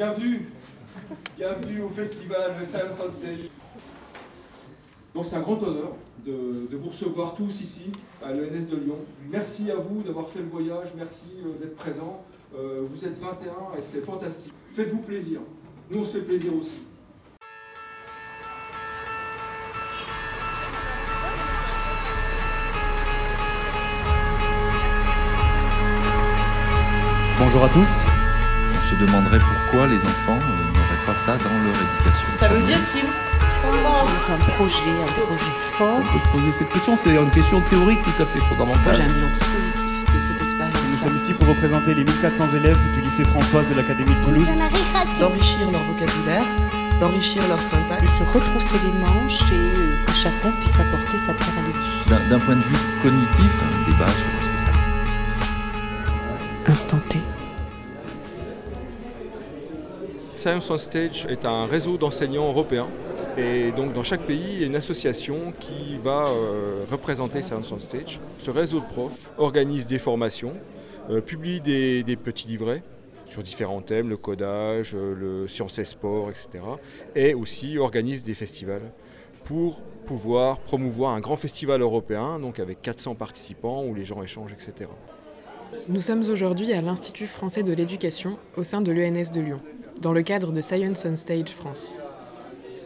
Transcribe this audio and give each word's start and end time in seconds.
Bienvenue, 0.00 0.46
bienvenue 1.36 1.82
au 1.82 1.90
festival 1.90 2.52
Science 2.64 3.02
on 3.06 3.12
Stage. 3.12 3.50
Donc 5.14 5.26
c'est 5.26 5.36
un 5.36 5.42
grand 5.42 5.62
honneur 5.62 5.92
de, 6.24 6.74
vous 6.74 6.88
recevoir 6.88 7.34
tous 7.34 7.60
ici 7.60 7.92
à 8.24 8.32
l'ENS 8.32 8.66
de 8.70 8.76
Lyon. 8.78 8.96
Merci 9.30 9.70
à 9.70 9.74
vous 9.74 10.00
d'avoir 10.00 10.30
fait 10.30 10.38
le 10.38 10.46
voyage, 10.46 10.88
merci 10.96 11.26
euh, 11.44 11.60
d'être 11.60 11.76
présents. 11.76 12.24
Euh, 12.56 12.86
vous 12.90 13.04
êtes 13.04 13.18
21 13.18 13.76
et 13.76 13.82
c'est 13.82 14.00
fantastique. 14.00 14.54
Faites-vous 14.74 15.00
plaisir. 15.00 15.40
Nous 15.90 16.00
on 16.00 16.04
se 16.06 16.12
fait 16.12 16.24
plaisir 16.24 16.54
aussi. 16.54 16.80
Bonjour 27.38 27.64
à 27.64 27.68
tous. 27.68 28.06
Se 28.90 28.96
demanderait 28.96 29.38
pourquoi 29.38 29.86
les 29.86 30.04
enfants 30.04 30.40
euh, 30.40 30.72
n'auraient 30.74 31.06
pas 31.06 31.16
ça 31.16 31.36
dans 31.38 31.54
leur 31.64 31.76
éducation. 31.76 32.26
Ça 32.40 32.48
veut 32.48 32.62
dire 32.62 32.78
qu'ils 32.92 33.04
un 33.04 34.38
projet, 34.54 34.90
un 34.90 35.12
projet 35.22 35.54
fort. 35.78 36.00
On 36.00 36.12
peut 36.12 36.24
se 36.24 36.32
poser 36.32 36.50
cette 36.50 36.70
question, 36.70 36.96
c'est 36.96 37.14
une 37.16 37.30
question 37.30 37.60
théorique 37.60 38.02
tout 38.02 38.22
à 38.22 38.26
fait 38.26 38.40
fondamentale. 38.40 38.82
Moi 38.82 38.92
j'ai 38.92 39.02
un 39.02 39.12
bilan 39.12 39.28
très 39.28 39.46
positif 39.46 40.14
de 40.14 40.20
cette 40.20 40.42
expérience. 40.42 40.82
Nous 40.82 40.98
sommes 40.98 41.16
ici 41.16 41.34
pour 41.34 41.48
représenter 41.48 41.94
les 41.94 42.04
1400 42.04 42.56
élèves 42.56 42.78
du 42.92 43.00
lycée 43.00 43.24
Françoise 43.24 43.68
de 43.68 43.74
l'Académie 43.74 44.14
de 44.14 44.24
Toulouse. 44.24 44.46
D'enrichir 45.20 45.70
leur 45.70 45.82
vocabulaire, 45.84 46.42
d'enrichir 46.98 47.46
leur 47.48 47.62
syntaxe. 47.62 48.02
Et 48.02 48.06
se 48.06 48.24
retrousser 48.24 48.76
les 48.84 48.92
manches 48.98 49.42
et 49.52 49.78
euh, 49.78 50.04
que 50.04 50.12
chacun 50.12 50.50
puisse 50.60 50.78
apporter 50.80 51.18
sa 51.18 51.32
pierre 51.34 51.54
à 51.58 51.66
l'édifice. 51.66 52.28
D'un 52.28 52.40
point 52.40 52.56
de 52.56 52.62
vue 52.62 52.76
cognitif, 53.02 53.52
un 53.62 53.90
débat 53.90 54.10
sur 54.10 54.26
ce 54.40 54.48
que 54.48 54.58
c'est 54.58 54.68
artistique. 54.68 55.16
Instant 56.66 57.00
T. 57.08 57.20
Science 60.40 60.70
on 60.70 60.78
Stage 60.78 61.26
est 61.28 61.44
un 61.44 61.66
réseau 61.66 61.98
d'enseignants 61.98 62.48
européens. 62.48 62.88
Et 63.36 63.72
donc 63.72 63.92
dans 63.92 64.02
chaque 64.02 64.22
pays, 64.22 64.42
il 64.52 64.60
y 64.60 64.64
a 64.64 64.68
une 64.68 64.74
association 64.74 65.52
qui 65.60 65.98
va 66.02 66.24
euh, 66.28 66.86
représenter 66.90 67.42
Science 67.42 67.70
on 67.70 67.78
Stage. 67.78 68.20
Ce 68.38 68.50
réseau 68.50 68.80
de 68.80 68.86
profs 68.86 69.28
organise 69.36 69.86
des 69.86 69.98
formations, 69.98 70.54
euh, 71.10 71.20
publie 71.20 71.60
des, 71.60 72.02
des, 72.04 72.16
petits 72.16 72.48
livrets 72.48 72.82
sur 73.26 73.42
différents 73.42 73.82
thèmes, 73.82 74.08
le 74.08 74.16
codage, 74.16 74.92
euh, 74.94 75.14
le 75.14 75.46
sciences 75.46 75.78
et 75.78 75.84
sport, 75.84 76.30
etc. 76.30 76.64
Et 77.14 77.34
aussi 77.34 77.76
organise 77.76 78.24
des 78.24 78.32
festivals 78.32 78.92
pour 79.44 79.82
pouvoir 80.06 80.58
promouvoir 80.60 81.12
un 81.12 81.20
grand 81.20 81.36
festival 81.36 81.82
européen, 81.82 82.40
donc 82.40 82.60
avec 82.60 82.80
400 82.80 83.14
participants 83.14 83.84
où 83.84 83.94
les 83.94 84.06
gens 84.06 84.22
échangent, 84.22 84.54
etc. 84.54 84.88
Nous 85.88 86.00
sommes 86.00 86.22
aujourd'hui 86.30 86.72
à 86.72 86.80
l'Institut 86.80 87.26
français 87.26 87.62
de 87.62 87.72
l'éducation 87.72 88.38
au 88.56 88.64
sein 88.64 88.80
de 88.80 88.90
l'ENS 88.90 89.32
de 89.32 89.40
Lyon, 89.40 89.60
dans 90.00 90.12
le 90.12 90.22
cadre 90.22 90.52
de 90.52 90.60
Science 90.60 91.04
on 91.04 91.16
Stage 91.16 91.50
France. 91.50 91.98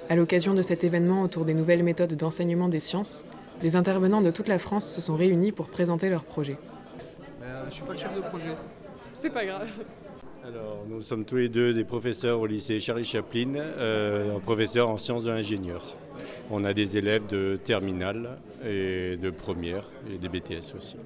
À 0.08 0.16
l'occasion 0.16 0.52
de 0.54 0.62
cet 0.62 0.84
événement 0.84 1.22
autour 1.22 1.44
des 1.44 1.54
nouvelles 1.54 1.82
méthodes 1.82 2.14
d'enseignement 2.14 2.68
des 2.68 2.80
sciences, 2.80 3.24
des 3.60 3.76
intervenants 3.76 4.20
de 4.20 4.30
toute 4.30 4.48
la 4.48 4.58
France 4.58 4.88
se 4.88 5.00
sont 5.00 5.16
réunis 5.16 5.52
pour 5.52 5.68
présenter 5.68 6.10
leurs 6.10 6.24
projets. 6.24 6.58
Euh, 7.42 7.62
je 7.62 7.66
ne 7.66 7.70
suis 7.70 7.82
pas 7.84 7.92
le 7.92 7.98
chef 7.98 8.14
de 8.14 8.20
projet. 8.20 8.56
C'est 9.14 9.30
pas 9.30 9.46
grave. 9.46 9.70
Alors, 10.44 10.84
nous 10.88 11.00
sommes 11.00 11.24
tous 11.24 11.36
les 11.36 11.48
deux 11.48 11.72
des 11.72 11.84
professeurs 11.84 12.40
au 12.40 12.46
lycée 12.46 12.80
Charlie 12.80 13.04
Chaplin, 13.04 13.54
euh, 13.56 14.38
professeurs 14.40 14.90
en 14.90 14.98
sciences 14.98 15.24
de 15.24 15.30
l'ingénieur. 15.30 15.94
On 16.50 16.64
a 16.64 16.74
des 16.74 16.98
élèves 16.98 17.26
de 17.28 17.58
terminale 17.64 18.38
et 18.62 19.16
de 19.16 19.30
première 19.30 19.88
et 20.12 20.18
des 20.18 20.28
BTS 20.28 20.74
aussi. 20.76 20.96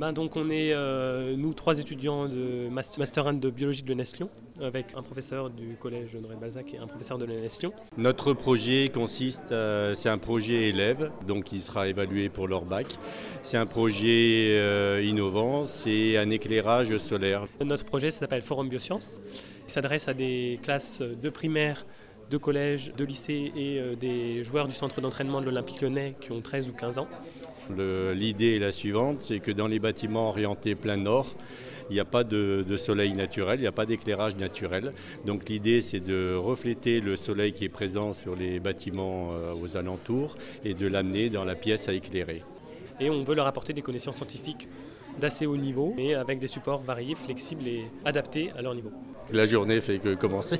Ben 0.00 0.14
donc 0.14 0.34
on 0.34 0.48
est, 0.48 0.72
euh, 0.72 1.36
nous, 1.36 1.52
trois 1.52 1.78
étudiants 1.78 2.26
de 2.26 2.70
Master 2.70 3.26
1 3.26 3.34
de 3.34 3.50
biologie 3.50 3.82
de 3.82 3.92
l'ENS 3.92 4.16
Lyon, 4.16 4.30
avec 4.62 4.94
un 4.96 5.02
professeur 5.02 5.50
du 5.50 5.76
collège 5.78 6.14
Honoré 6.14 6.36
de 6.36 6.40
Balzac 6.40 6.72
et 6.72 6.78
un 6.78 6.86
professeur 6.86 7.18
de 7.18 7.26
l'ENS 7.26 7.58
Lyon. 7.60 7.72
Notre 7.98 8.32
projet 8.32 8.90
consiste, 8.94 9.52
euh, 9.52 9.94
c'est 9.94 10.08
un 10.08 10.16
projet 10.16 10.70
élève, 10.70 11.10
donc 11.26 11.52
il 11.52 11.60
sera 11.60 11.86
évalué 11.86 12.30
pour 12.30 12.48
leur 12.48 12.64
bac. 12.64 12.86
C'est 13.42 13.58
un 13.58 13.66
projet 13.66 14.56
euh, 14.58 15.02
innovant, 15.04 15.64
c'est 15.64 16.16
un 16.16 16.30
éclairage 16.30 16.96
solaire. 16.96 17.44
Notre 17.62 17.84
projet 17.84 18.10
s'appelle 18.10 18.40
Forum 18.40 18.70
Biosciences. 18.70 19.20
Il 19.68 19.70
s'adresse 19.70 20.08
à 20.08 20.14
des 20.14 20.60
classes 20.62 21.02
de 21.02 21.28
primaire 21.28 21.84
de 22.30 22.38
collège, 22.38 22.94
de 22.96 23.04
lycée 23.04 23.52
et 23.54 23.96
des 23.96 24.44
joueurs 24.44 24.66
du 24.66 24.72
centre 24.72 25.02
d'entraînement 25.02 25.42
de 25.42 25.46
l'Olympique 25.46 25.82
lyonnais 25.82 26.14
qui 26.22 26.32
ont 26.32 26.40
13 26.40 26.70
ou 26.70 26.72
15 26.72 26.98
ans. 26.98 27.08
L'idée 27.68 28.56
est 28.56 28.58
la 28.58 28.72
suivante, 28.72 29.20
c'est 29.20 29.40
que 29.40 29.50
dans 29.50 29.66
les 29.66 29.78
bâtiments 29.78 30.28
orientés 30.28 30.74
plein 30.74 30.96
nord, 30.96 31.34
il 31.90 31.94
n'y 31.94 32.00
a 32.00 32.04
pas 32.04 32.24
de, 32.24 32.64
de, 32.66 32.76
soleil 32.76 33.12
naturel, 33.14 33.58
il 33.58 33.62
n'y 33.62 33.68
a 33.68 33.72
pas 33.72 33.86
d'éclairage 33.86 34.36
naturel. 34.36 34.92
Donc 35.26 35.48
l'idée 35.48 35.82
c'est 35.82 36.00
de 36.00 36.34
refléter 36.34 37.00
le 37.00 37.16
soleil 37.16 37.52
qui 37.52 37.64
est 37.64 37.68
présent 37.68 38.12
sur 38.12 38.36
les 38.36 38.60
bâtiments 38.60 39.32
euh, 39.32 39.54
aux 39.60 39.76
alentours 39.76 40.36
et 40.64 40.74
de 40.74 40.86
l'amener 40.86 41.30
dans 41.30 41.44
la 41.44 41.56
pièce 41.56 41.88
à 41.88 41.92
éclairer. 41.92 42.42
Et 43.00 43.10
on 43.10 43.24
veut 43.24 43.34
leur 43.34 43.46
apporter 43.46 43.72
des 43.72 43.82
connaissances 43.82 44.16
scientifiques 44.16 44.68
d'assez 45.18 45.46
haut 45.46 45.56
niveau, 45.56 45.92
mais 45.96 46.14
avec 46.14 46.38
des 46.38 46.46
supports 46.46 46.80
variés, 46.80 47.14
flexibles 47.14 47.66
et 47.66 47.84
adaptés 48.04 48.52
à 48.56 48.62
leur 48.62 48.74
niveau. 48.74 48.90
La 49.32 49.46
journée 49.46 49.80
fait 49.80 49.98
que 49.98 50.14
commencer. 50.14 50.58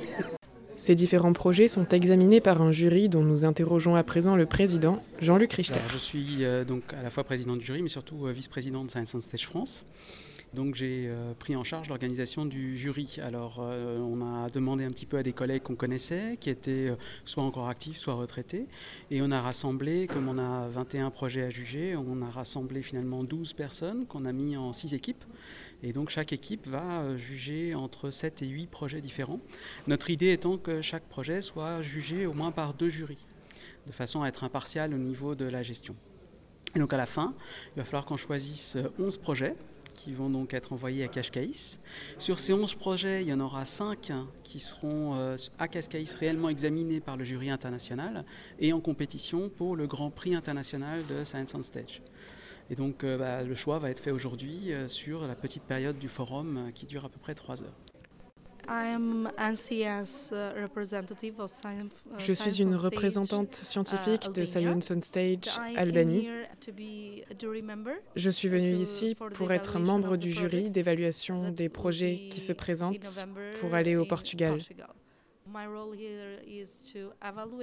Ces 0.81 0.95
différents 0.95 1.33
projets 1.33 1.67
sont 1.67 1.87
examinés 1.89 2.41
par 2.41 2.59
un 2.59 2.71
jury 2.71 3.07
dont 3.07 3.21
nous 3.21 3.45
interrogeons 3.45 3.95
à 3.95 4.03
présent 4.03 4.35
le 4.35 4.47
président, 4.47 4.99
Jean-Luc 5.21 5.53
Richter. 5.53 5.79
Je 5.89 5.97
suis 5.99 6.43
euh, 6.43 6.65
donc 6.65 6.81
à 6.99 7.03
la 7.03 7.11
fois 7.11 7.23
président 7.23 7.55
du 7.55 7.63
jury, 7.63 7.83
mais 7.83 7.87
surtout 7.87 8.25
euh, 8.25 8.31
vice-président 8.31 8.83
de 8.83 8.89
Science 8.89 9.13
on 9.13 9.19
Stage 9.19 9.45
France. 9.45 9.85
Donc 10.55 10.73
j'ai 10.73 11.05
euh, 11.07 11.33
pris 11.37 11.55
en 11.55 11.63
charge 11.63 11.87
l'organisation 11.87 12.47
du 12.47 12.75
jury. 12.77 13.19
Alors 13.21 13.59
on 13.59 14.21
a 14.25 14.49
demandé 14.49 14.83
un 14.83 14.89
petit 14.89 15.05
peu 15.05 15.17
à 15.17 15.23
des 15.23 15.33
collègues 15.33 15.61
qu'on 15.61 15.75
connaissait, 15.75 16.35
qui 16.39 16.49
étaient 16.49 16.89
soit 17.25 17.43
encore 17.43 17.69
actifs, 17.69 17.99
soit 17.99 18.15
retraités. 18.15 18.65
Et 19.11 19.21
on 19.21 19.29
a 19.29 19.39
rassemblé, 19.39 20.07
comme 20.07 20.29
on 20.29 20.39
a 20.39 20.67
21 20.69 21.11
projets 21.11 21.43
à 21.43 21.51
juger, 21.51 21.95
on 21.95 22.23
a 22.23 22.29
rassemblé 22.31 22.81
finalement 22.81 23.23
12 23.23 23.53
personnes 23.53 24.07
qu'on 24.07 24.25
a 24.25 24.31
mis 24.31 24.57
en 24.57 24.73
6 24.73 24.95
équipes. 24.95 25.23
Et 25.83 25.93
donc 25.93 26.09
chaque 26.09 26.33
équipe 26.33 26.67
va 26.67 27.15
juger 27.17 27.73
entre 27.73 28.11
7 28.11 28.43
et 28.43 28.47
8 28.47 28.67
projets 28.67 29.01
différents. 29.01 29.39
Notre 29.87 30.09
idée 30.09 30.31
étant 30.31 30.57
que 30.57 30.81
chaque 30.81 31.03
projet 31.03 31.41
soit 31.41 31.81
jugé 31.81 32.25
au 32.25 32.33
moins 32.33 32.51
par 32.51 32.73
deux 32.73 32.89
jurys, 32.89 33.25
de 33.87 33.91
façon 33.91 34.21
à 34.21 34.27
être 34.27 34.43
impartial 34.43 34.93
au 34.93 34.97
niveau 34.97 35.33
de 35.35 35.45
la 35.45 35.63
gestion. 35.63 35.95
Et 36.75 36.79
donc 36.79 36.93
à 36.93 36.97
la 36.97 37.05
fin, 37.05 37.33
il 37.75 37.79
va 37.79 37.85
falloir 37.85 38.05
qu'on 38.05 38.17
choisisse 38.17 38.77
11 38.99 39.17
projets 39.17 39.55
qui 39.93 40.13
vont 40.13 40.29
donc 40.29 40.53
être 40.53 40.73
envoyés 40.73 41.03
à 41.03 41.07
Cascais. 41.07 41.51
Sur 42.17 42.39
ces 42.39 42.53
11 42.53 42.75
projets, 42.75 43.21
il 43.21 43.27
y 43.27 43.33
en 43.33 43.39
aura 43.39 43.65
5 43.65 44.11
qui 44.43 44.59
seront 44.59 45.15
euh, 45.15 45.35
à 45.59 45.67
Cascais 45.67 46.03
réellement 46.19 46.49
examinés 46.49 46.99
par 46.99 47.17
le 47.17 47.23
jury 47.23 47.49
international 47.49 48.25
et 48.59 48.73
en 48.73 48.79
compétition 48.79 49.49
pour 49.49 49.75
le 49.75 49.85
Grand 49.87 50.09
Prix 50.09 50.33
international 50.33 51.01
de 51.07 51.23
Science 51.23 51.53
on 51.53 51.61
Stage. 51.61 52.01
Et 52.71 52.75
donc 52.75 53.03
euh, 53.03 53.17
bah, 53.17 53.43
le 53.43 53.53
choix 53.53 53.79
va 53.79 53.89
être 53.91 53.99
fait 53.99 54.11
aujourd'hui 54.11 54.71
euh, 54.71 54.87
sur 54.87 55.27
la 55.27 55.35
petite 55.35 55.63
période 55.63 55.99
du 55.99 56.07
forum 56.07 56.57
euh, 56.57 56.71
qui 56.71 56.85
dure 56.85 57.03
à 57.03 57.09
peu 57.09 57.19
près 57.19 57.35
3 57.35 57.63
heures. 57.63 57.75
Je 62.17 62.31
suis 62.31 62.61
une 62.61 62.75
représentante 62.75 63.55
scientifique 63.55 64.31
de 64.31 64.45
Science 64.45 64.91
on 64.91 65.01
Stage 65.01 65.59
Albanie. 65.75 66.29
Je 68.15 68.29
suis 68.29 68.47
venue 68.47 68.71
ici 68.71 69.17
pour 69.33 69.51
être 69.51 69.77
membre 69.77 70.15
du 70.15 70.31
jury 70.31 70.69
d'évaluation 70.69 71.51
des 71.51 71.67
projets 71.67 72.29
qui 72.29 72.39
se 72.39 72.53
présentent 72.53 73.25
pour 73.59 73.73
aller 73.73 73.97
au 73.97 74.05
Portugal. 74.05 74.59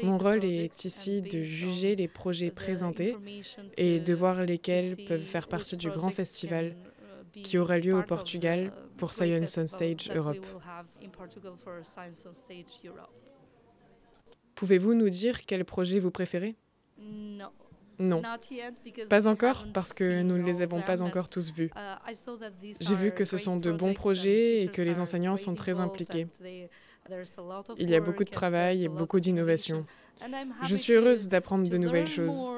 Mon 0.03 0.19
rôle 0.19 0.45
est 0.45 0.85
ici 0.85 1.23
de 1.23 1.43
juger 1.43 1.97
les 1.97 2.09
projets 2.09 2.51
présentés 2.51 3.17
et 3.77 4.01
de 4.01 4.15
voir 4.15 4.43
lesquels 4.45 4.97
peuvent 5.07 5.23
faire 5.23 5.49
partie 5.49 5.77
du 5.77 5.91
grand 5.91 6.11
festival 6.11 6.77
qui 7.33 7.59
aura 7.59 7.79
lieu 7.79 7.97
au 7.97 8.03
Portugal 8.03 8.73
pour 8.97 9.15
Science 9.15 9.59
on 9.59 9.67
Stage 9.67 10.11
Europe. 10.15 10.45
Pouvez-vous 14.55 14.95
nous 14.95 15.09
dire 15.09 15.47
quel 15.47 15.65
projet 15.65 15.99
vous 15.99 16.11
préférez? 16.11 16.57
Non. 18.01 18.23
Pas 19.09 19.27
encore, 19.27 19.67
parce 19.73 19.93
que 19.93 20.23
nous 20.23 20.39
ne 20.39 20.45
les 20.45 20.63
avons 20.63 20.83
pas 20.83 21.03
encore 21.03 21.29
tous 21.29 21.53
vus. 21.53 21.71
J'ai 22.81 22.95
vu 22.95 23.13
que 23.13 23.25
ce 23.25 23.37
sont 23.37 23.57
de 23.57 23.73
bons 23.73 23.95
projets 23.95 24.63
et 24.63 24.69
que 24.69 24.83
les 24.83 25.01
enseignants 25.01 25.37
sont 25.37 25.55
très 25.55 25.81
impliqués. 25.81 26.27
Il 27.79 27.91
y 27.91 27.95
a 27.95 28.01
beaucoup 28.01 28.25
de 28.25 28.31
travail 28.31 28.85
et 28.85 28.89
beaucoup 28.89 29.21
d'innovation. 29.21 29.87
Je 30.63 30.75
suis 30.75 30.95
heureuse 30.95 31.29
d'apprendre 31.29 31.69
de 31.69 31.77
nouvelles 31.77 32.07
choses. 32.07 32.49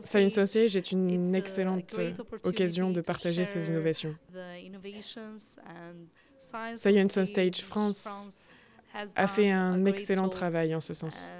Science 0.00 0.38
on 0.38 0.46
Stage 0.46 0.76
est 0.76 0.92
une 0.92 1.34
excellente 1.34 2.00
occasion 2.42 2.90
de 2.90 3.00
partager 3.00 3.44
ces 3.44 3.68
innovations. 3.68 4.16
Science 6.38 7.16
on 7.16 7.24
Stage 7.24 7.62
France 7.62 8.46
a 9.14 9.26
fait 9.26 9.50
un 9.50 9.84
excellent 9.84 10.28
travail 10.28 10.74
en 10.74 10.80
ce 10.80 10.94
sens. 10.94 11.30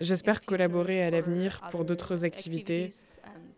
J'espère 0.00 0.42
collaborer 0.42 1.02
à 1.02 1.10
l'avenir 1.10 1.60
pour 1.70 1.84
d'autres 1.84 2.24
activités 2.24 2.90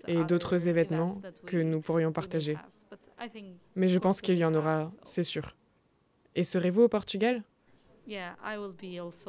et 0.07 0.25
d'autres 0.25 0.69
événements 0.69 1.21
que 1.47 1.57
nous 1.57 1.81
pourrions 1.81 2.13
partager. 2.13 2.57
Mais 3.77 3.89
je 3.89 3.99
pense 3.99 4.21
qu'il 4.21 4.39
y 4.39 4.45
en 4.45 4.55
aura, 4.55 4.91
c'est 5.03 5.23
sûr. 5.23 5.55
Et 6.35 6.45
serez-vous 6.45 6.83
au 6.83 6.89
Portugal? 6.89 7.43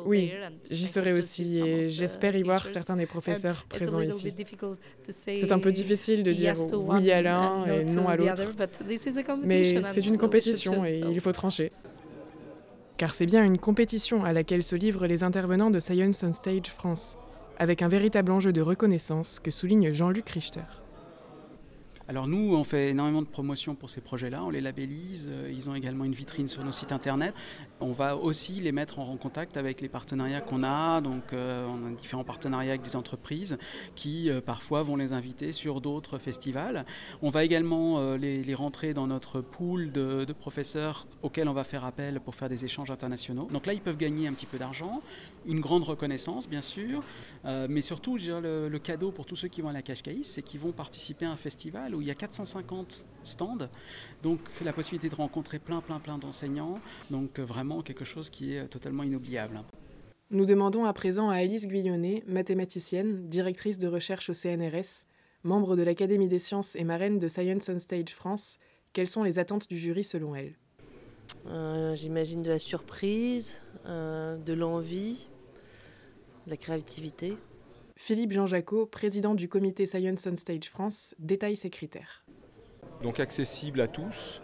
Oui, 0.05 0.31
j'y 0.71 0.87
serai 0.87 1.11
aussi 1.11 1.59
et 1.59 1.89
j'espère 1.89 2.35
y 2.37 2.43
voir 2.43 2.65
certains 2.65 2.95
des 2.95 3.05
professeurs 3.05 3.65
présents 3.65 3.99
ici. 3.99 4.33
C'est 5.09 5.51
un 5.51 5.59
peu 5.59 5.71
difficile 5.73 6.23
de 6.23 6.31
dire 6.31 6.53
oui 6.71 7.11
à 7.11 7.21
l'un 7.21 7.65
et 7.65 7.83
non 7.83 8.07
à 8.07 8.15
l'autre, 8.15 8.43
mais 9.43 9.81
c'est 9.81 10.05
une 10.05 10.17
compétition 10.17 10.85
et 10.85 10.99
il 10.99 11.19
faut 11.19 11.33
trancher. 11.33 11.73
Car 12.95 13.15
c'est 13.15 13.25
bien 13.25 13.43
une 13.43 13.57
compétition 13.57 14.23
à 14.23 14.33
laquelle 14.33 14.63
se 14.63 14.75
livrent 14.75 15.07
les 15.07 15.23
intervenants 15.23 15.71
de 15.71 15.79
Science 15.79 16.23
on 16.23 16.33
Stage 16.33 16.67
France, 16.67 17.17
avec 17.57 17.81
un 17.81 17.87
véritable 17.87 18.31
enjeu 18.31 18.53
de 18.53 18.61
reconnaissance 18.61 19.39
que 19.39 19.51
souligne 19.51 19.91
Jean-Luc 19.91 20.29
Richter. 20.29 20.61
Alors 22.09 22.27
nous, 22.27 22.55
on 22.55 22.63
fait 22.63 22.89
énormément 22.89 23.21
de 23.21 23.27
promotions 23.27 23.75
pour 23.75 23.87
ces 23.87 24.01
projets-là, 24.01 24.43
on 24.43 24.49
les 24.49 24.61
labellise, 24.61 25.29
euh, 25.31 25.51
ils 25.53 25.69
ont 25.69 25.75
également 25.75 26.05
une 26.05 26.15
vitrine 26.15 26.47
sur 26.47 26.63
nos 26.63 26.71
sites 26.71 26.91
internet. 26.91 27.35
On 27.81 27.91
va 27.91 28.17
aussi 28.17 28.53
les 28.53 28.71
mettre 28.71 28.97
en 28.97 29.15
contact 29.15 29.57
avec 29.57 29.79
les 29.79 29.89
partenariats 29.89 30.41
qu'on 30.41 30.63
a, 30.63 31.01
donc 31.01 31.33
euh, 31.33 31.67
on 31.67 31.85
a 31.85 31.91
différents 31.91 32.23
partenariats 32.23 32.71
avec 32.71 32.81
des 32.81 32.95
entreprises 32.95 33.59
qui 33.93 34.31
euh, 34.31 34.41
parfois 34.41 34.81
vont 34.81 34.95
les 34.95 35.13
inviter 35.13 35.53
sur 35.53 35.81
d'autres 35.81 36.17
festivals. 36.17 36.83
On 37.21 37.29
va 37.29 37.43
également 37.43 38.15
les, 38.15 38.55
rentrer 38.55 38.95
dans 38.95 39.05
notre 39.05 39.41
pool 39.41 39.91
de, 39.91 40.25
professeurs 40.33 41.05
auxquels 41.21 41.47
on 41.47 41.53
va 41.53 41.63
faire 41.63 41.85
appel 41.85 42.19
pour 42.21 42.33
faire 42.33 42.49
des 42.49 42.65
échanges 42.65 42.89
internationaux. 42.89 43.47
Donc 43.53 43.67
là, 43.67 43.73
ils 43.73 43.81
peuvent 43.81 43.97
gagner 43.97 44.27
un 44.27 44.33
petit 44.33 44.47
peu 44.47 44.57
d'argent, 44.57 45.01
une 45.45 45.59
grande 45.59 45.83
reconnaissance 45.83 46.49
bien 46.49 46.61
sûr, 46.61 47.03
mais 47.43 47.83
surtout 47.83 48.17
le, 48.17 48.77
cadeau 48.79 49.11
pour 49.11 49.27
tous 49.27 49.35
ceux 49.35 49.47
qui 49.47 49.61
vont 49.61 49.69
à 49.69 49.73
la 49.73 49.83
Cache 49.83 50.01
Caïs, 50.01 50.25
c'est 50.25 50.41
qu'ils 50.41 50.59
vont 50.59 50.71
participer 50.71 51.25
à 51.25 51.31
un 51.31 51.35
festival 51.35 51.93
où 51.99 52.01
il 52.01 52.07
y 52.07 52.11
a 52.11 52.15
450 52.15 53.05
stands, 53.23 53.69
donc 54.23 54.39
la 54.63 54.71
possibilité 54.71 55.09
de 55.09 55.15
rencontrer 55.15 55.59
plein, 55.59 55.81
plein, 55.81 55.99
plein 55.99 56.17
d'enseignants, 56.17 56.79
donc 57.11 57.37
euh, 57.37 57.43
vraiment 57.43 57.81
quelque 57.81 58.05
chose 58.05 58.29
qui 58.29 58.55
est 58.55 58.67
totalement 58.67 59.03
inoubliable. 59.03 59.61
Nous 60.31 60.45
demandons 60.45 60.85
à 60.85 60.93
présent 60.93 61.29
à 61.29 61.35
Alice 61.35 61.67
Guyonnet, 61.67 62.23
mathématicienne, 62.25 63.27
directrice 63.27 63.77
de 63.77 63.87
recherche 63.87 64.29
au 64.29 64.33
CNRS, 64.33 65.03
membre 65.43 65.75
de 65.75 65.83
l'Académie 65.83 66.29
des 66.29 66.39
sciences 66.39 66.75
et 66.75 66.83
marraine 66.83 67.19
de 67.19 67.27
Science 67.27 67.69
on 67.69 67.79
Stage 67.79 68.13
France, 68.13 68.59
quelles 68.93 69.09
sont 69.09 69.23
les 69.23 69.39
attentes 69.39 69.67
du 69.67 69.77
jury 69.77 70.03
selon 70.03 70.35
elle? 70.35 70.53
Euh, 71.47 71.95
J'imagine 71.95 72.41
de 72.41 72.49
la 72.49 72.59
surprise, 72.59 73.55
euh, 73.85 74.37
de 74.37 74.53
l'envie, 74.53 75.27
de 76.45 76.51
la 76.51 76.57
créativité. 76.57 77.37
Philippe 78.01 78.31
Jean 78.31 78.47
Jacot, 78.47 78.85
président 78.85 79.35
du 79.35 79.49
comité 79.49 79.85
Science 79.85 80.25
on 80.25 80.37
Stage 80.37 80.69
France, 80.69 81.13
détaille 81.19 81.57
ses 81.57 81.69
critères. 81.69 82.23
Donc 83.03 83.19
accessible 83.19 83.81
à 83.81 83.89
tous, 83.89 84.41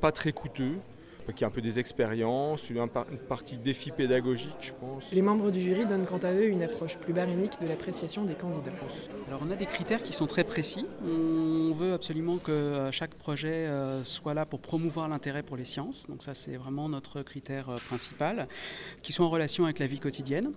pas 0.00 0.12
très 0.12 0.32
coûteux, 0.32 0.76
qui 1.34 1.42
a 1.44 1.48
un 1.48 1.50
peu 1.50 1.60
des 1.60 1.80
expériences, 1.80 2.70
une, 2.70 2.88
partie 3.28 3.58
défi 3.58 3.90
pédagogique, 3.90 4.54
je 4.60 4.72
pense. 4.72 5.10
Les 5.12 5.20
membres 5.20 5.50
du 5.50 5.60
jury 5.60 5.84
donnent 5.84 6.06
quant 6.06 6.18
à 6.18 6.32
eux 6.32 6.46
une 6.46 6.62
approche 6.62 6.96
plus 6.96 7.12
barémique 7.12 7.52
de 7.60 7.66
l'appréciation 7.66 8.24
des 8.24 8.34
candidats. 8.34 8.72
Alors 9.26 9.40
on 9.44 9.50
a 9.50 9.56
des 9.56 9.66
critères 9.66 10.04
qui 10.04 10.12
sont 10.12 10.28
très 10.28 10.44
précis. 10.44 10.86
On 11.04 11.74
veut 11.74 11.94
absolument 11.94 12.38
que 12.38 12.52
euh, 12.52 12.92
chaque 12.92 13.14
projet 13.14 13.66
euh, 13.66 14.04
soit 14.04 14.32
là 14.32 14.46
pour 14.46 14.60
promouvoir 14.60 15.08
l'intérêt 15.08 15.42
pour 15.42 15.56
les 15.56 15.64
sciences. 15.64 16.06
Donc 16.08 16.22
ça 16.22 16.34
c'est 16.34 16.56
vraiment 16.56 16.88
notre 16.88 17.22
critère 17.22 17.68
euh, 17.68 17.76
principal, 17.88 18.46
qui 19.02 19.12
soit 19.12 19.26
en 19.26 19.30
relation 19.30 19.64
avec 19.64 19.80
la 19.80 19.88
vie 19.88 19.98
quotidienne. 19.98 20.52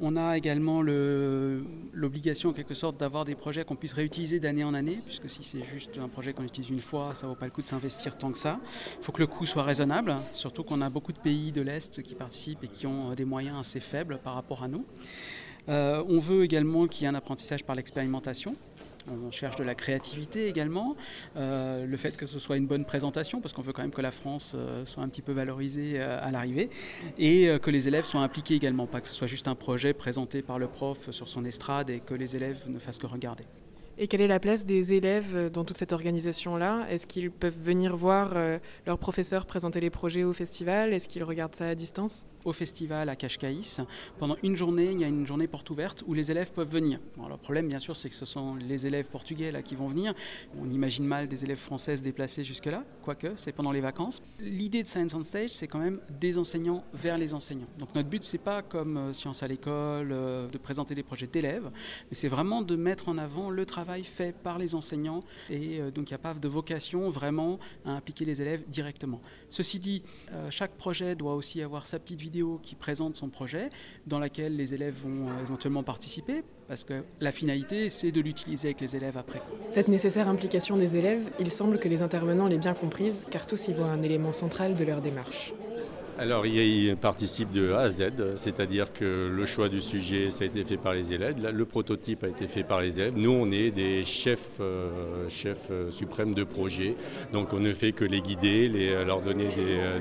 On 0.00 0.16
a 0.16 0.36
également 0.36 0.82
l'obligation 0.82 2.50
en 2.50 2.52
quelque 2.52 2.74
sorte 2.74 2.98
d'avoir 2.98 3.24
des 3.24 3.34
projets 3.34 3.64
qu'on 3.64 3.76
puisse 3.76 3.92
réutiliser 3.92 4.40
d'année 4.40 4.64
en 4.64 4.74
année, 4.74 5.00
puisque 5.04 5.30
si 5.30 5.42
c'est 5.42 5.64
juste 5.64 5.98
un 5.98 6.08
projet 6.08 6.32
qu'on 6.32 6.44
utilise 6.44 6.70
une 6.70 6.80
fois, 6.80 7.14
ça 7.14 7.26
ne 7.26 7.32
vaut 7.32 7.38
pas 7.38 7.46
le 7.46 7.52
coup 7.52 7.62
de 7.62 7.68
s'investir 7.68 8.16
tant 8.16 8.32
que 8.32 8.38
ça. 8.38 8.58
Il 8.98 9.04
faut 9.04 9.12
que 9.12 9.20
le 9.20 9.26
coût 9.26 9.46
soit 9.46 9.62
raisonnable, 9.62 10.14
surtout 10.32 10.64
qu'on 10.64 10.80
a 10.80 10.90
beaucoup 10.90 11.12
de 11.12 11.18
pays 11.18 11.52
de 11.52 11.60
l'Est 11.60 12.02
qui 12.02 12.14
participent 12.14 12.64
et 12.64 12.68
qui 12.68 12.86
ont 12.86 13.14
des 13.14 13.24
moyens 13.24 13.58
assez 13.58 13.80
faibles 13.80 14.18
par 14.22 14.34
rapport 14.34 14.62
à 14.62 14.68
nous. 14.68 14.84
Euh, 15.68 16.04
on 16.08 16.18
veut 16.18 16.44
également 16.44 16.86
qu'il 16.86 17.02
y 17.02 17.04
ait 17.06 17.08
un 17.08 17.14
apprentissage 17.14 17.64
par 17.64 17.74
l'expérimentation. 17.74 18.54
On 19.06 19.30
cherche 19.30 19.56
de 19.56 19.64
la 19.64 19.74
créativité 19.74 20.48
également, 20.48 20.96
euh, 21.36 21.86
le 21.86 21.96
fait 21.96 22.16
que 22.16 22.26
ce 22.26 22.38
soit 22.38 22.56
une 22.56 22.66
bonne 22.66 22.84
présentation, 22.84 23.40
parce 23.40 23.52
qu'on 23.52 23.62
veut 23.62 23.72
quand 23.72 23.82
même 23.82 23.90
que 23.90 24.00
la 24.00 24.10
France 24.10 24.54
euh, 24.56 24.84
soit 24.84 25.02
un 25.02 25.08
petit 25.08 25.22
peu 25.22 25.32
valorisée 25.32 25.94
euh, 25.96 26.18
à 26.22 26.30
l'arrivée, 26.30 26.70
et 27.18 27.50
que 27.62 27.70
les 27.70 27.88
élèves 27.88 28.04
soient 28.04 28.22
impliqués 28.22 28.54
également, 28.54 28.86
pas 28.86 29.00
que 29.00 29.08
ce 29.08 29.14
soit 29.14 29.26
juste 29.26 29.48
un 29.48 29.54
projet 29.54 29.92
présenté 29.92 30.42
par 30.42 30.58
le 30.58 30.68
prof 30.68 31.10
sur 31.10 31.28
son 31.28 31.44
estrade 31.44 31.90
et 31.90 32.00
que 32.00 32.14
les 32.14 32.36
élèves 32.36 32.62
ne 32.66 32.78
fassent 32.78 32.98
que 32.98 33.06
regarder. 33.06 33.44
Et 33.96 34.08
quelle 34.08 34.22
est 34.22 34.26
la 34.26 34.40
place 34.40 34.64
des 34.64 34.92
élèves 34.92 35.52
dans 35.52 35.62
toute 35.62 35.78
cette 35.78 35.92
organisation-là? 35.92 36.84
Est-ce 36.90 37.06
qu'ils 37.06 37.30
peuvent 37.30 37.56
venir 37.62 37.96
voir 37.96 38.32
euh, 38.34 38.58
leurs 38.86 38.98
professeurs 38.98 39.46
présenter 39.46 39.78
les 39.78 39.90
projets 39.90 40.24
au 40.24 40.32
festival? 40.32 40.92
Est-ce 40.92 41.06
qu'ils 41.06 41.22
regardent 41.22 41.54
ça 41.54 41.68
à 41.68 41.74
distance? 41.76 42.26
Au 42.44 42.52
festival 42.52 43.08
à 43.08 43.16
Cascaïs, 43.16 43.80
pendant 44.18 44.36
une 44.42 44.54
journée, 44.54 44.90
il 44.92 45.00
y 45.00 45.04
a 45.04 45.06
une 45.06 45.26
journée 45.26 45.46
porte 45.46 45.70
ouverte 45.70 46.02
où 46.06 46.12
les 46.12 46.30
élèves 46.30 46.52
peuvent 46.52 46.68
venir. 46.68 46.98
le 47.16 47.36
problème, 47.36 47.68
bien 47.68 47.78
sûr, 47.78 47.96
c'est 47.96 48.10
que 48.10 48.14
ce 48.14 48.26
sont 48.26 48.56
les 48.56 48.86
élèves 48.86 49.06
portugais 49.06 49.50
là, 49.50 49.62
qui 49.62 49.76
vont 49.76 49.88
venir. 49.88 50.12
On 50.60 50.68
imagine 50.68 51.06
mal 51.06 51.26
des 51.26 51.44
élèves 51.44 51.58
françaises 51.58 52.02
déplacés 52.02 52.44
jusque-là, 52.44 52.84
quoique 53.02 53.28
c'est 53.36 53.52
pendant 53.52 53.72
les 53.72 53.80
vacances. 53.80 54.20
L'idée 54.40 54.82
de 54.82 54.88
Science 54.88 55.14
on 55.14 55.22
Stage, 55.22 55.50
c'est 55.50 55.68
quand 55.68 55.78
même 55.78 56.00
des 56.20 56.36
enseignants 56.36 56.84
vers 56.92 57.16
les 57.16 57.32
enseignants. 57.32 57.68
Donc 57.78 57.94
notre 57.94 58.10
but, 58.10 58.22
c'est 58.22 58.36
pas 58.36 58.60
comme 58.60 58.96
euh, 58.98 59.12
Science 59.14 59.42
à 59.42 59.46
l'école, 59.46 60.10
euh, 60.12 60.46
de 60.48 60.58
présenter 60.58 60.94
des 60.94 61.02
projets 61.04 61.28
d'élèves, 61.28 61.70
mais 62.10 62.14
c'est 62.14 62.28
vraiment 62.28 62.60
de 62.60 62.76
mettre 62.76 63.08
en 63.08 63.16
avant 63.16 63.48
le 63.48 63.64
travail 63.64 63.83
fait 64.04 64.36
par 64.36 64.58
les 64.58 64.74
enseignants 64.74 65.22
et 65.50 65.80
euh, 65.80 65.90
donc 65.90 66.10
il 66.10 66.12
n'y 66.12 66.16
a 66.16 66.18
pas 66.18 66.34
de 66.34 66.48
vocation 66.48 67.10
vraiment 67.10 67.58
à 67.84 67.92
impliquer 67.92 68.24
les 68.24 68.42
élèves 68.42 68.62
directement. 68.68 69.20
Ceci 69.50 69.78
dit, 69.78 70.02
euh, 70.32 70.50
chaque 70.50 70.72
projet 70.72 71.14
doit 71.14 71.34
aussi 71.34 71.62
avoir 71.62 71.86
sa 71.86 71.98
petite 71.98 72.20
vidéo 72.20 72.60
qui 72.62 72.74
présente 72.74 73.16
son 73.16 73.28
projet 73.28 73.70
dans 74.06 74.18
laquelle 74.18 74.56
les 74.56 74.74
élèves 74.74 74.96
vont 75.02 75.28
euh, 75.28 75.42
éventuellement 75.42 75.82
participer 75.82 76.42
parce 76.66 76.84
que 76.84 77.04
la 77.20 77.32
finalité 77.32 77.90
c'est 77.90 78.12
de 78.12 78.20
l'utiliser 78.20 78.68
avec 78.68 78.80
les 78.80 78.96
élèves 78.96 79.16
après. 79.16 79.42
Cette 79.70 79.88
nécessaire 79.88 80.28
implication 80.28 80.76
des 80.76 80.96
élèves, 80.96 81.30
il 81.38 81.50
semble 81.50 81.78
que 81.78 81.88
les 81.88 82.02
intervenants 82.02 82.48
l'aient 82.48 82.58
bien 82.58 82.74
comprise 82.74 83.26
car 83.30 83.46
tous 83.46 83.68
y 83.68 83.72
voient 83.72 83.86
un 83.86 84.02
élément 84.02 84.32
central 84.32 84.74
de 84.74 84.84
leur 84.84 85.00
démarche. 85.00 85.54
Alors, 86.16 86.46
il 86.46 86.96
participe 86.96 87.50
de 87.50 87.72
A 87.72 87.80
à 87.80 87.88
Z, 87.88 88.12
c'est-à-dire 88.36 88.92
que 88.92 89.28
le 89.34 89.46
choix 89.46 89.68
du 89.68 89.80
sujet, 89.80 90.30
ça 90.30 90.44
a 90.44 90.46
été 90.46 90.62
fait 90.62 90.76
par 90.76 90.94
les 90.94 91.12
élèves, 91.12 91.36
le 91.52 91.64
prototype 91.64 92.22
a 92.22 92.28
été 92.28 92.46
fait 92.46 92.62
par 92.62 92.80
les 92.80 93.00
élèves. 93.00 93.14
Nous, 93.16 93.32
on 93.32 93.50
est 93.50 93.72
des 93.72 94.04
chefs, 94.04 94.60
euh, 94.60 95.28
chefs 95.28 95.68
euh, 95.72 95.90
suprêmes 95.90 96.32
de 96.32 96.44
projet, 96.44 96.94
donc 97.32 97.52
on 97.52 97.58
ne 97.58 97.72
fait 97.72 97.90
que 97.90 98.04
les 98.04 98.20
guider, 98.20 98.70
euh, 98.74 99.04
leur 99.04 99.22
donner 99.22 99.48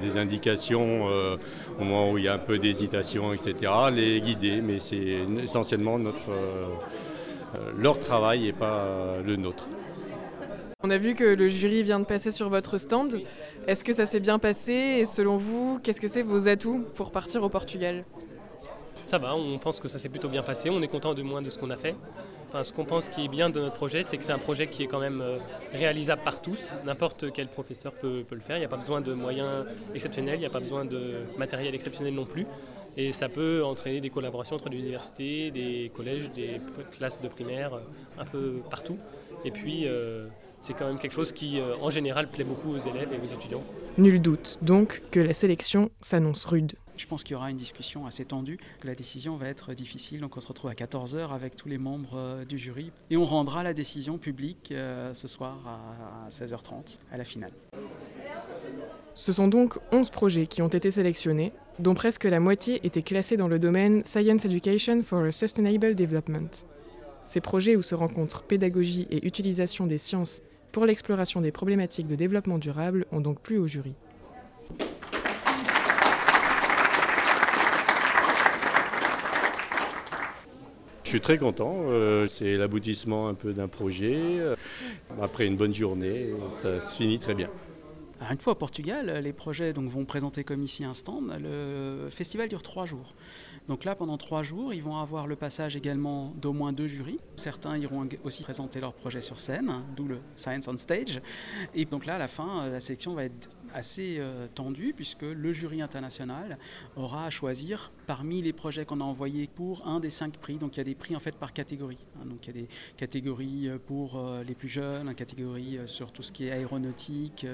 des, 0.02 0.18
indications 0.18 1.06
au 1.06 1.84
moment 1.84 2.12
où 2.12 2.20
il 2.20 2.26
y 2.26 2.28
a 2.28 2.36
un 2.36 2.38
peu 2.38 2.60
d'hésitation, 2.60 3.34
etc., 3.34 3.72
les 3.92 4.22
guider, 4.22 4.62
mais 4.62 4.80
c'est 4.80 5.26
essentiellement 5.42 5.98
notre, 5.98 6.30
leur 7.80 8.00
travail 8.00 8.48
et 8.48 8.54
pas 8.54 9.18
le 9.26 9.36
nôtre. 9.36 9.68
On 10.86 10.90
a 10.90 10.98
vu 10.98 11.16
que 11.16 11.24
le 11.24 11.48
jury 11.48 11.82
vient 11.82 12.02
de 12.02 12.06
passer 12.06 12.30
sur 12.30 12.50
votre 12.50 12.78
stand. 12.78 13.22
Est-ce 13.68 13.86
que 13.86 13.94
ça 13.94 14.06
s'est 14.06 14.20
bien 14.20 14.38
passé 14.38 14.74
Et 14.74 15.06
selon 15.06 15.38
vous, 15.38 15.80
qu'est-ce 15.82 16.02
que 16.02 16.10
c'est 16.10 16.24
vos 16.24 16.50
atouts 16.50 16.84
pour 16.96 17.12
partir 17.12 17.42
au 17.42 17.48
Portugal? 17.48 18.04
Ça 19.06 19.18
va, 19.18 19.34
on 19.34 19.58
pense 19.60 19.80
que 19.80 19.88
ça 19.88 19.98
s'est 19.98 20.10
plutôt 20.10 20.28
bien 20.28 20.44
passé. 20.44 20.70
On 20.70 20.82
est 20.82 20.90
content 20.90 21.14
de 21.14 21.22
moins 21.22 21.42
de 21.42 21.50
ce 21.50 21.58
qu'on 21.58 21.70
a 21.70 21.78
fait. 21.78 21.96
Enfin, 22.50 22.66
ce 22.66 22.74
qu'on 22.74 22.84
pense 22.84 23.08
qui 23.08 23.24
est 23.24 23.28
bien 23.30 23.50
de 23.50 23.62
notre 23.62 23.76
projet, 23.76 24.04
c'est 24.04 24.18
que 24.18 24.26
c'est 24.26 24.34
un 24.34 24.38
projet 24.38 24.68
qui 24.68 24.84
est 24.84 24.88
quand 24.88 25.00
même 25.00 25.22
euh, 25.22 25.38
réalisable 25.72 26.22
par 26.22 26.42
tous. 26.42 26.70
N'importe 26.86 27.32
quel 27.32 27.48
professeur 27.48 27.94
peut, 27.94 28.26
le 28.30 28.42
faire. 28.42 28.58
Il 28.58 28.60
n'y 28.60 28.66
a 28.66 28.70
pas 28.70 28.76
besoin 28.76 29.00
de 29.00 29.14
moyens 29.14 29.66
exceptionnels, 29.96 30.36
il 30.36 30.42
n'y 30.42 30.46
a 30.46 30.50
pas 30.50 30.60
besoin 30.60 30.84
de 30.84 31.14
matériel 31.38 31.74
exceptionnel 31.74 32.14
non 32.14 32.26
plus. 32.26 32.46
Et 32.98 33.14
ça 33.14 33.30
peut 33.30 33.64
entraîner 33.64 34.02
des 34.02 34.10
collaborations 34.10 34.58
entre 34.58 34.70
l'université, 34.70 35.50
des 35.50 35.92
collèges, 35.96 36.30
des 36.32 36.60
classes 36.92 37.22
de 37.22 37.30
primaire, 37.30 37.76
euh, 37.76 37.80
un 38.20 38.26
peu 38.26 38.62
partout. 38.70 38.98
Et 39.46 39.52
puis, 39.52 39.88
euh, 39.88 40.28
c'est 40.64 40.74
quand 40.74 40.88
même 40.88 40.98
quelque 40.98 41.14
chose 41.14 41.34
qui, 41.34 41.60
euh, 41.60 41.76
en 41.82 41.92
général, 41.92 42.30
plaît 42.30 42.46
beaucoup 42.46 42.72
aux 42.72 42.80
élèves 42.80 43.10
et 43.12 43.20
aux 43.20 43.34
étudiants. 43.34 43.64
Nul 43.98 44.22
doute 44.22 44.60
donc 44.62 45.04
que 45.12 45.20
la 45.20 45.34
sélection 45.34 45.92
s'annonce 46.00 46.46
rude. 46.46 46.72
Je 46.96 47.06
pense 47.06 47.24
qu'il 47.24 47.34
y 47.34 47.36
aura 47.36 47.52
une 47.52 47.58
discussion 47.58 48.06
assez 48.06 48.24
tendue, 48.24 48.58
que 48.80 48.88
la 48.88 48.96
décision 48.96 49.36
va 49.36 49.50
être 49.50 49.74
difficile. 49.74 50.22
Donc 50.22 50.38
on 50.38 50.40
se 50.40 50.48
retrouve 50.48 50.72
à 50.72 50.74
14h 50.74 51.32
avec 51.32 51.58
tous 51.58 51.68
les 51.68 51.78
membres 51.78 52.16
euh, 52.16 52.46
du 52.46 52.58
jury 52.58 52.92
et 53.10 53.18
on 53.18 53.26
rendra 53.26 53.62
la 53.62 53.74
décision 53.74 54.18
publique 54.18 54.70
euh, 54.72 55.14
ce 55.14 55.28
soir 55.28 55.58
à 55.68 56.30
16h30 56.30 57.00
à 57.12 57.18
la 57.18 57.26
finale. 57.26 57.52
Ce 59.14 59.34
sont 59.34 59.50
donc 59.50 59.78
11 59.92 60.12
projets 60.12 60.48
qui 60.48 60.62
ont 60.62 60.70
été 60.70 60.92
sélectionnés, 60.92 61.52
dont 61.80 61.94
presque 61.94 62.24
la 62.24 62.40
moitié 62.40 62.80
étaient 62.86 63.04
classés 63.04 63.36
dans 63.36 63.50
le 63.50 63.60
domaine 63.60 64.06
Science 64.06 64.46
Education 64.46 65.04
for 65.04 65.24
a 65.24 65.32
Sustainable 65.34 65.94
Development. 65.94 66.66
Ces 67.26 67.42
projets 67.42 67.76
où 67.76 67.82
se 67.82 67.96
rencontrent 67.96 68.44
pédagogie 68.44 69.08
et 69.10 69.26
utilisation 69.26 69.88
des 69.88 69.98
sciences 69.98 70.42
pour 70.74 70.86
l'exploration 70.88 71.40
des 71.40 71.52
problématiques 71.54 72.08
de 72.08 72.16
développement 72.16 72.58
durable 72.58 73.06
ont 73.12 73.22
donc 73.22 73.40
plu 73.40 73.58
au 73.58 73.68
jury. 73.68 73.94
Je 81.04 81.10
suis 81.10 81.22
très 81.22 81.38
content, 81.38 81.76
euh, 81.90 82.26
c'est 82.26 82.58
l'aboutissement 82.58 83.28
un 83.28 83.36
peu 83.36 83.54
d'un 83.54 83.68
projet. 83.68 84.18
Euh, 84.18 84.56
après 85.22 85.46
une 85.46 85.56
bonne 85.56 85.74
journée, 85.74 86.32
ça 86.50 86.80
se 86.80 86.96
finit 86.96 87.20
très 87.20 87.36
bien 87.36 87.50
une 88.32 88.38
fois 88.38 88.54
au 88.54 88.56
Portugal, 88.56 89.20
les 89.24 89.34
projets 89.34 89.74
donc, 89.74 89.90
vont 89.90 90.06
présenter 90.06 90.44
comme 90.44 90.64
ici 90.64 90.84
un 90.84 90.94
stand. 90.94 91.36
Le 91.42 92.10
festival 92.10 92.48
dure 92.48 92.64
trois 92.64 92.86
jours. 92.86 93.14
Donc 93.68 93.86
là, 93.86 93.96
pendant 93.96 94.18
trois 94.18 94.44
jours, 94.44 94.74
ils 94.74 94.84
vont 94.84 94.98
avoir 94.98 95.26
le 95.26 95.36
passage 95.36 95.76
également 95.76 96.34
d'au 96.36 96.54
moins 96.54 96.74
deux 96.74 96.88
jurys. 96.88 97.20
Certains 97.36 97.78
iront 97.78 98.08
aussi 98.24 98.44
présenter 98.44 98.80
leur 98.82 98.94
projet 98.94 99.22
sur 99.22 99.40
scène, 99.40 99.72
d'où 99.96 100.08
le 100.08 100.20
Science 100.36 100.68
on 100.68 100.78
Stage. 100.78 101.22
Et 101.74 101.86
donc 101.86 102.06
là, 102.06 102.16
à 102.16 102.18
la 102.18 102.28
fin, 102.28 102.70
la 102.70 102.80
sélection 102.80 103.14
va 103.14 103.26
être 103.26 103.50
assez 103.74 104.18
euh, 104.20 104.48
tendue, 104.54 104.94
puisque 104.96 105.24
le 105.24 105.52
jury 105.52 105.82
international 105.82 106.58
aura 106.96 107.26
à 107.26 107.30
choisir 107.30 107.92
parmi 108.06 108.42
les 108.42 108.54
projets 108.54 108.86
qu'on 108.86 109.02
a 109.02 109.04
envoyés 109.04 109.48
pour 109.48 109.88
un 109.88 110.00
des 110.00 110.10
cinq 110.10 110.38
prix. 110.38 110.58
Donc 110.58 110.76
il 110.76 110.80
y 110.80 110.82
a 110.82 110.86
des 110.86 110.96
prix 110.96 111.16
en 111.16 111.20
fait 111.20 111.36
par 111.36 111.54
catégorie. 111.54 112.00
Hein. 112.18 112.26
Donc 112.26 112.46
il 112.46 112.56
y 112.56 112.60
a 112.60 112.62
des 112.62 112.70
catégories 112.98 113.70
euh, 113.70 113.78
pour 113.78 114.18
euh, 114.18 114.44
les 114.44 114.56
plus 114.56 114.70
jeunes, 114.70 115.08
une 115.08 115.16
catégorie 115.16 115.80
sur 115.86 116.12
tout 116.12 116.24
ce 116.24 116.32
qui 116.32 116.48
est 116.48 116.52
aéronautique. 116.52 117.46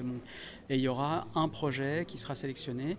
et 0.68 0.74
il 0.76 0.80
y 0.80 0.88
aura 0.88 1.26
un 1.34 1.48
projet 1.48 2.04
qui 2.06 2.18
sera 2.18 2.34
sélectionné 2.34 2.96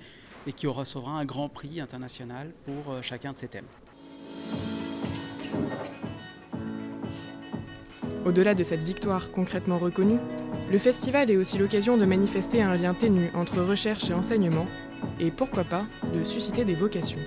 et 0.47 0.53
qui 0.53 0.67
recevra 0.67 1.11
un 1.11 1.25
grand 1.25 1.49
prix 1.49 1.79
international 1.79 2.51
pour 2.65 2.93
euh, 2.93 3.01
chacun 3.01 3.33
de 3.33 3.37
ces 3.37 3.47
thèmes. 3.47 3.65
Au-delà 8.25 8.53
de 8.53 8.63
cette 8.63 8.83
victoire 8.83 9.31
concrètement 9.31 9.79
reconnue, 9.79 10.19
le 10.69 10.77
festival 10.77 11.31
est 11.31 11.37
aussi 11.37 11.57
l'occasion 11.57 11.97
de 11.97 12.05
manifester 12.05 12.61
un 12.61 12.77
lien 12.77 12.93
ténu 12.93 13.31
entre 13.33 13.61
recherche 13.61 14.09
et 14.09 14.13
enseignement, 14.13 14.67
et 15.19 15.31
pourquoi 15.31 15.63
pas 15.63 15.85
de 16.13 16.23
susciter 16.23 16.63
des 16.63 16.75
vocations. 16.75 17.19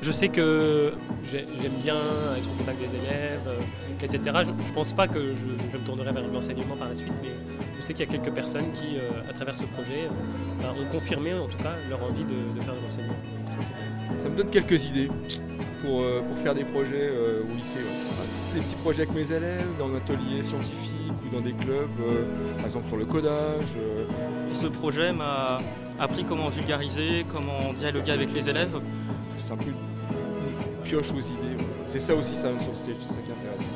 Je 0.00 0.12
sais 0.12 0.28
que 0.28 0.92
j'aime 1.24 1.80
bien 1.82 1.96
être 2.36 2.48
au 2.48 2.58
contact 2.58 2.78
des 2.78 2.94
élèves, 2.94 3.40
euh, 3.48 3.60
etc. 4.00 4.20
Je 4.44 4.50
ne 4.50 4.74
pense 4.74 4.92
pas 4.92 5.08
que 5.08 5.34
je, 5.34 5.76
me 5.76 5.84
tournerai 5.84 6.12
vers 6.12 6.26
l'enseignement 6.28 6.76
par 6.76 6.88
la 6.88 6.94
suite, 6.94 7.12
mais 7.20 7.30
je 7.76 7.82
sais 7.82 7.94
qu'il 7.94 8.06
y 8.06 8.08
a 8.08 8.12
quelques 8.12 8.32
personnes 8.32 8.72
qui, 8.72 8.96
euh, 8.96 9.28
à 9.28 9.32
travers 9.32 9.56
ce 9.56 9.64
projet, 9.64 10.04
euh, 10.04 10.62
ben, 10.62 10.70
ont 10.80 10.88
confirmé 10.88 11.34
en 11.34 11.46
tout 11.46 11.58
cas 11.58 11.74
leur 11.88 12.02
envie 12.02 12.24
de, 12.24 12.60
faire 12.60 12.74
de 12.74 12.80
l'enseignement. 12.80 13.16
Ça, 14.18 14.28
me 14.28 14.36
donne 14.36 14.50
quelques 14.50 14.88
idées 14.88 15.10
pour, 15.80 16.02
pour 16.26 16.38
faire 16.38 16.54
des 16.54 16.64
projets 16.64 17.10
au 17.10 17.54
lycée. 17.56 17.80
Des 18.54 18.60
petits 18.60 18.76
projets 18.76 19.02
avec 19.02 19.14
mes 19.14 19.32
élèves, 19.32 19.66
dans 19.78 19.88
un 19.88 19.96
atelier 19.96 20.42
scientifique 20.42 21.12
ou 21.26 21.34
dans 21.34 21.40
des 21.40 21.52
clubs, 21.52 21.88
par 22.56 22.66
exemple 22.66 22.86
sur 22.86 22.96
le 22.96 23.04
codage. 23.04 23.76
Ce 24.52 24.66
projet 24.66 25.12
m'a 25.12 25.60
appris 25.98 26.24
comment 26.24 26.48
vulgariser, 26.48 27.24
comment 27.30 27.72
dialoguer 27.74 28.12
avec 28.12 28.32
les 28.32 28.48
élèves 28.48 28.80
c'est 29.38 29.54
pioche 30.84 31.12
aux 31.12 31.20
idées. 31.20 31.64
C'est 31.86 32.00
ça 32.00 32.14
aussi, 32.14 32.36
stage, 32.36 32.56
c'est 32.64 33.08
ça 33.08 33.20
qui 33.20 33.32
intéresse. 33.32 33.70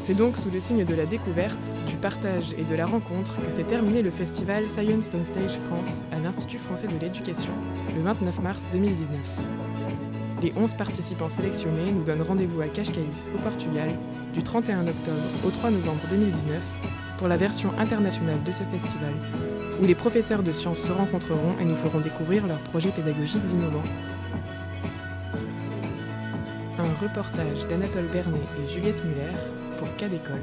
C'est 0.00 0.14
donc 0.14 0.38
sous 0.38 0.50
le 0.50 0.60
signe 0.60 0.84
de 0.84 0.94
la 0.94 1.04
découverte, 1.04 1.74
du 1.88 1.96
partage 1.96 2.54
et 2.56 2.64
de 2.64 2.74
la 2.74 2.86
rencontre 2.86 3.42
que 3.44 3.50
s'est 3.50 3.64
terminé 3.64 4.02
le 4.02 4.10
festival 4.10 4.68
Science 4.68 5.12
on 5.18 5.24
Stage 5.24 5.58
France 5.66 6.06
à 6.12 6.20
l'Institut 6.20 6.58
français 6.58 6.86
de 6.86 6.96
l'éducation 7.00 7.52
le 7.96 8.02
29 8.02 8.40
mars 8.40 8.68
2019. 8.70 9.18
Les 10.42 10.52
11 10.56 10.74
participants 10.74 11.28
sélectionnés 11.28 11.90
nous 11.92 12.04
donnent 12.04 12.22
rendez-vous 12.22 12.60
à 12.60 12.68
Cascais, 12.68 13.00
au 13.34 13.38
Portugal, 13.38 13.88
du 14.32 14.42
31 14.42 14.86
octobre 14.86 15.22
au 15.44 15.50
3 15.50 15.70
novembre 15.70 16.02
2019 16.08 16.62
pour 17.18 17.26
la 17.26 17.36
version 17.36 17.76
internationale 17.78 18.42
de 18.44 18.52
ce 18.52 18.62
festival, 18.64 19.14
où 19.80 19.86
les 19.86 19.94
professeurs 19.94 20.42
de 20.42 20.52
sciences 20.52 20.80
se 20.80 20.92
rencontreront 20.92 21.58
et 21.58 21.64
nous 21.64 21.76
feront 21.76 22.00
découvrir 22.00 22.46
leurs 22.46 22.60
projets 22.60 22.90
pédagogiques 22.90 23.42
innovants 23.50 23.82
reportage 27.00 27.66
d'Anatole 27.68 28.08
Bernet 28.12 28.40
et 28.62 28.68
Juliette 28.72 29.04
Muller 29.04 29.32
pour 29.78 29.94
Cas 29.96 30.08
d'école. 30.08 30.42